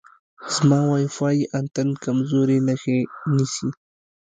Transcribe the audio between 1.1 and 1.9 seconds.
فای انتن